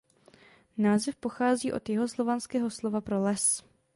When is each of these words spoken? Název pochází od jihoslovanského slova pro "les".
Název 0.77 1.15
pochází 1.15 1.73
od 1.73 1.89
jihoslovanského 1.89 2.69
slova 2.69 3.01
pro 3.01 3.21
"les". 3.21 3.63